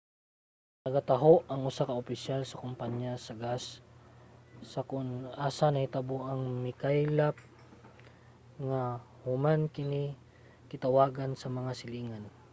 [0.83, 3.63] nagataho ang usa ka opisyal sa kumpanya sa gas
[4.71, 5.07] sa kon
[5.47, 7.35] asa nahitabo ang mikaylap
[8.67, 10.03] nga gas human kini
[10.71, 12.23] gitawagan sa mga silingan